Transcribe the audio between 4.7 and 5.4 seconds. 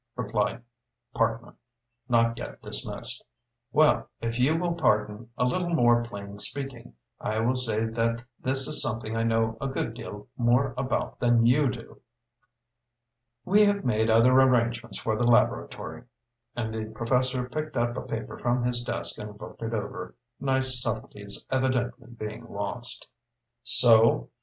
pardon